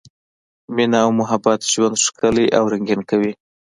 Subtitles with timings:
[0.75, 3.31] مینه او محبت ژوند ښکلی او رنګین کوي.